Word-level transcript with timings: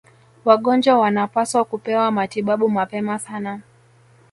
Wagonjwa 0.45 0.99
wanapaswa 0.99 1.65
kupewa 1.65 2.11
matibabu 2.11 2.69
mapema 2.69 3.19
sana 3.19 3.59